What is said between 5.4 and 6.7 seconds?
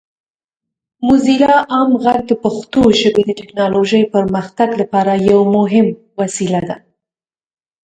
مهم وسیله